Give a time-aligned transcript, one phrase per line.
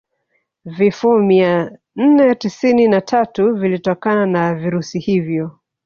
[0.65, 1.69] Vifo mia
[1.99, 5.59] nne tisini na tatu vilitokana na virusi hivyo